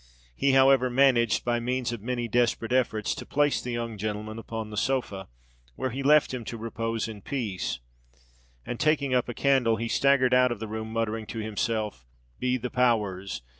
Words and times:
He 0.35 0.53
however 0.53 0.89
managed, 0.89 1.45
by 1.45 1.59
means 1.59 1.91
of 1.91 2.01
many 2.01 2.27
desperate 2.27 2.73
efforts, 2.73 3.13
to 3.13 3.23
place 3.23 3.61
the 3.61 3.71
young 3.73 3.99
gentleman 3.99 4.39
upon 4.39 4.71
the 4.71 4.75
sofa, 4.75 5.27
where 5.75 5.91
he 5.91 6.01
left 6.01 6.33
him 6.33 6.43
to 6.45 6.57
repose 6.57 7.07
in 7.07 7.21
peace; 7.21 7.79
and, 8.65 8.79
taking 8.79 9.13
up 9.13 9.29
a 9.29 9.35
candle, 9.35 9.75
he 9.75 9.87
staggered 9.87 10.33
out 10.33 10.51
of 10.51 10.59
the 10.59 10.67
room, 10.67 10.91
muttering 10.91 11.27
to 11.27 11.37
himself, 11.37 12.07
"Be 12.39 12.57
the 12.57 12.71
power 12.71 13.17
rs! 13.21 13.43